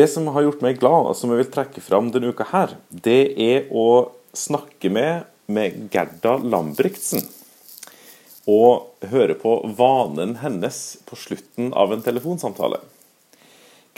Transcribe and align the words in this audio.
Det 0.00 0.06
som 0.08 0.30
har 0.32 0.46
gjort 0.46 0.62
meg 0.64 0.78
glad, 0.80 1.10
og 1.10 1.16
som 1.18 1.28
jeg 1.28 1.42
vil 1.42 1.50
trekke 1.52 1.80
fram 1.84 2.06
denne 2.14 2.30
uka 2.32 2.46
her, 2.54 2.70
det 2.88 3.34
er 3.36 3.66
å 3.68 4.08
snakke 4.32 4.88
med, 4.88 5.26
med 5.44 5.74
Gerda 5.92 6.38
Lambrigtsen. 6.40 7.20
Og 8.48 9.10
høre 9.10 9.36
på 9.36 9.58
vanen 9.76 10.38
hennes 10.40 10.78
på 11.04 11.18
slutten 11.20 11.74
av 11.76 11.92
en 11.92 12.04
telefonsamtale. 12.06 12.78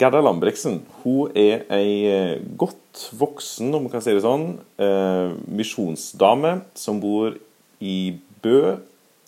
Gerda 0.01 0.19
Lambrigtsen 0.25 0.81
hun 1.05 1.31
er 1.39 1.63
ei 1.71 1.93
eh, 2.09 2.35
godt 2.59 3.05
voksen, 3.21 3.71
om 3.71 3.85
man 3.85 3.93
kan 3.93 4.03
si 4.03 4.11
det 4.11 4.25
sånn, 4.25 4.57
eh, 4.83 5.31
misjonsdame 5.47 6.57
som 6.75 6.99
bor 6.99 7.37
i 7.79 8.17
Bø 8.43 8.75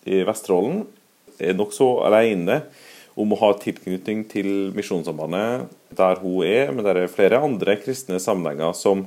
i 0.04 0.26
Vesterålen. 0.28 0.84
Er 1.39 1.55
nokså 1.55 1.94
alene 2.10 2.66
om 3.16 3.32
å 3.32 3.40
ha 3.40 3.52
tilknytning 3.60 4.26
til 4.32 4.50
Misjonssambandet 4.76 5.70
der 5.96 6.20
hun 6.20 6.44
er, 6.44 6.72
men 6.74 6.84
det 6.84 6.96
er 6.96 7.12
flere 7.12 7.40
andre 7.44 7.78
kristne 7.80 8.20
sammenhenger 8.22 8.76
som 8.76 9.06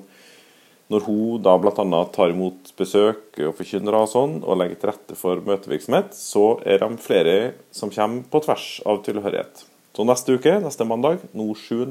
når 0.89 1.05
hun 1.05 1.43
da 1.45 1.53
bl.a. 1.61 2.01
tar 2.15 2.33
imot 2.33 2.71
besøk 2.79 3.37
og 3.45 3.57
forkynnere 3.59 4.01
og 4.07 4.09
sånn, 4.09 4.39
og 4.41 4.57
legger 4.57 4.79
til 4.80 4.89
rette 4.89 5.16
for 5.21 5.43
møtevirksomhet, 5.45 6.15
så 6.16 6.55
er 6.65 6.80
de 6.80 6.89
flere 7.05 7.35
som 7.77 7.93
kommer 7.93 8.25
på 8.33 8.41
tvers 8.47 8.69
av 8.89 9.02
tilhørighet. 9.05 9.66
Så 9.93 10.07
neste 10.07 10.38
uke, 10.38 10.55
neste 10.63 10.87
mandag, 10.88 11.25
nå 11.37 11.51
7. 11.59 11.85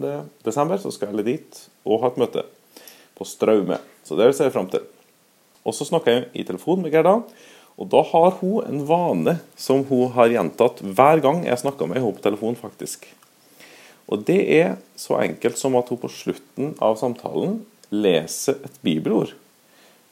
desember, 0.46 0.82
så 0.82 0.94
skal 0.96 1.14
jeg 1.14 1.28
dit 1.28 1.62
og 1.86 2.02
ha 2.02 2.10
et 2.10 2.18
møte 2.22 2.46
på 3.18 3.28
Straume. 3.28 3.78
Så 4.08 4.18
det 4.18 4.32
ser 4.34 4.50
jeg 4.50 4.56
fram 4.56 4.70
til. 4.72 4.86
Og 5.68 5.76
så 5.76 5.86
snakker 5.86 6.16
jeg 6.16 6.28
i 6.40 6.46
telefon 6.48 6.82
med 6.82 6.94
Gerda, 6.96 7.20
og 7.78 7.90
da 7.94 8.02
har 8.10 8.32
hun 8.40 8.66
en 8.66 8.84
vane 8.90 9.38
som 9.56 9.84
hun 9.86 10.10
har 10.16 10.32
gjentatt 10.34 10.82
hver 10.82 11.22
gang 11.22 11.44
jeg 11.46 11.62
snakker 11.62 11.90
med 11.90 12.00
henne 12.00 12.18
på 12.18 12.26
telefon, 12.26 12.58
faktisk. 12.58 13.06
Og 14.10 14.24
det 14.26 14.40
er 14.56 14.78
så 14.98 15.20
enkelt 15.22 15.60
som 15.60 15.78
at 15.78 15.92
hun 15.92 16.00
på 16.02 16.10
slutten 16.10 16.74
av 16.82 16.98
samtalen 16.98 17.60
leser 17.94 18.58
et 18.66 18.82
bibelord. 18.82 19.36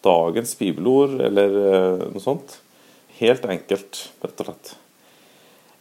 Dagens 0.06 0.54
bibelord, 0.60 1.18
eller 1.26 1.58
eh, 1.64 2.06
noe 2.14 2.22
sånt. 2.22 2.60
Helt 3.18 3.48
enkelt, 3.50 4.02
rett 4.22 4.44
og 4.44 4.52
slett. 4.52 4.76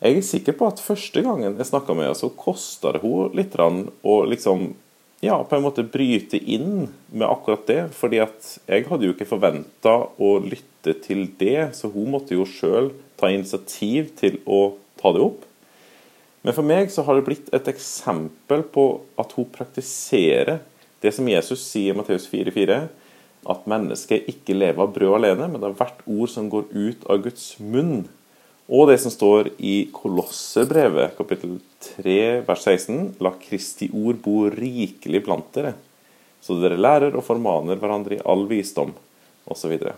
Jeg 0.04 0.18
er 0.18 0.26
sikker 0.26 0.56
på 0.56 0.68
at 0.70 0.80
første 0.84 1.20
gangen 1.24 1.58
jeg 1.58 1.68
snakka 1.68 1.96
med 1.96 2.08
henne, 2.08 2.16
så 2.16 2.32
kosta 2.32 2.94
det 2.94 3.02
henne 3.04 3.28
litt 3.36 3.58
å 3.60 4.16
liksom 4.30 4.70
ja, 5.22 5.38
på 5.44 5.56
en 5.56 5.64
måte 5.64 5.84
bryte 5.86 6.38
inn 6.38 6.88
med 7.12 7.28
akkurat 7.28 7.66
det. 7.66 7.80
fordi 7.94 8.20
at 8.24 8.58
jeg 8.66 8.86
hadde 8.88 9.06
jo 9.06 9.14
ikke 9.14 9.28
forventa 9.28 9.94
å 10.18 10.36
lytte 10.42 10.96
til 11.04 11.28
det, 11.38 11.74
så 11.78 11.88
hun 11.92 12.10
måtte 12.16 12.34
jo 12.34 12.46
sjøl 12.48 12.92
ta 13.20 13.30
initiativ 13.32 14.14
til 14.18 14.40
å 14.44 14.76
ta 15.00 15.12
det 15.14 15.22
opp. 15.24 15.44
Men 16.44 16.56
for 16.56 16.66
meg 16.66 16.90
så 16.92 17.06
har 17.06 17.16
det 17.16 17.24
blitt 17.24 17.48
et 17.56 17.68
eksempel 17.72 18.66
på 18.74 18.84
at 19.20 19.32
hun 19.36 19.48
praktiserer 19.48 20.60
det 21.00 21.12
som 21.16 21.28
Jesus 21.28 21.62
sier 21.64 21.94
i 21.94 21.96
Matteus 21.96 22.26
4,4, 22.28 22.82
at 23.44 23.66
mennesket 23.68 24.28
ikke 24.28 24.56
lever 24.56 24.80
av 24.84 24.92
brød 24.92 25.18
alene, 25.18 25.48
men 25.48 25.60
det 25.60 25.70
er 25.70 25.78
hvert 25.78 26.04
ord 26.08 26.30
som 26.32 26.48
går 26.52 26.68
ut 26.72 27.02
av 27.12 27.20
Guds 27.24 27.48
munn. 27.60 28.06
Og 28.72 28.86
det 28.88 28.96
som 29.02 29.12
står 29.12 29.50
i 29.60 29.90
Kolosserbrevet, 29.92 31.12
kapittel 31.18 31.58
3, 31.84 32.16
vers 32.46 32.62
16.: 32.64 33.18
La 33.20 33.34
Kristi 33.36 33.90
ord 33.92 34.22
bo 34.24 34.46
rikelig 34.48 35.20
blant 35.26 35.50
dere, 35.52 35.74
så 36.40 36.56
dere 36.62 36.80
lærer 36.80 37.12
og 37.12 37.26
formaner 37.26 37.76
hverandre 37.80 38.16
i 38.16 38.24
all 38.24 38.46
visdom, 38.48 38.94
osv. 39.44 39.60
Så, 39.60 39.68
videre. 39.68 39.94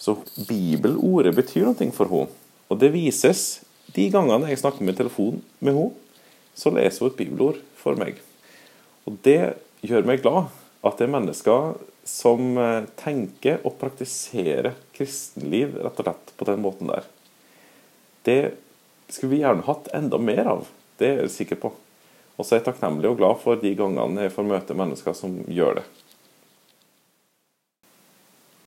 så 0.00 0.16
bibelordet 0.48 1.34
betyr 1.36 1.68
noe 1.68 1.92
for 1.92 2.08
henne. 2.08 2.32
Og 2.72 2.80
det 2.80 2.94
vises 2.94 3.60
de 3.92 4.08
gangene 4.08 4.48
jeg 4.48 4.62
snakker 4.62 4.86
med 4.86 4.96
telefon 4.96 5.42
med 5.60 5.76
henne, 5.76 5.92
så 6.56 6.72
leser 6.72 7.04
hun 7.04 7.12
et 7.12 7.20
bibelord 7.20 7.60
for 7.76 8.00
meg. 8.00 8.16
Og 9.04 9.20
det 9.24 9.56
gjør 9.84 10.08
meg 10.08 10.24
glad 10.24 10.48
at 10.80 10.96
det 10.96 11.10
er 11.10 11.12
mennesker 11.12 11.72
som 12.08 12.56
eh, 12.56 12.88
tenker 12.96 13.60
og 13.68 13.76
praktiserer 13.80 14.72
kristenliv 14.96 15.76
rett 15.76 16.00
og 16.00 16.06
slett 16.08 16.38
på 16.40 16.48
den 16.48 16.62
måten 16.64 16.88
der. 16.88 17.04
Det 18.26 18.52
skulle 19.08 19.34
vi 19.34 19.40
gjerne 19.42 19.66
hatt 19.66 19.88
enda 19.96 20.18
mer 20.18 20.44
av. 20.46 20.68
Det 21.00 21.08
er 21.08 21.22
jeg 21.24 21.34
sikker 21.34 21.60
på. 21.62 21.72
Og 22.36 22.46
så 22.46 22.54
er 22.54 22.60
jeg 22.60 22.70
takknemlig 22.70 23.10
og 23.10 23.18
glad 23.20 23.40
for 23.42 23.60
de 23.60 23.72
gangene 23.76 24.26
jeg 24.26 24.34
får 24.34 24.48
møte 24.48 24.76
mennesker 24.76 25.16
som 25.16 25.40
gjør 25.48 25.80
det. 25.80 25.86